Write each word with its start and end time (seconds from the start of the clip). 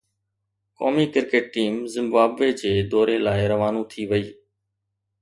قومي 0.77 1.05
cricket 1.15 1.45
team 1.57 1.75
Zimbabwe 1.95 2.49
جي 2.61 2.73
دوري 2.93 3.17
لاءِ 3.25 3.41
روانو 3.53 3.81
ٿي 3.91 4.01
وئي 4.11 4.25